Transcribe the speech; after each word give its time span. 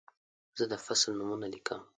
زه 0.57 0.63
د 0.71 0.73
فصل 0.85 1.09
نومونه 1.19 1.47
لیکم. 1.53 1.81